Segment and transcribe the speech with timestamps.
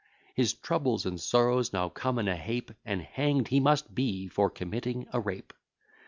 [0.33, 4.49] His troubles and sorrows now come in a heap, And hang'd he must be for
[4.49, 5.53] committing a rape.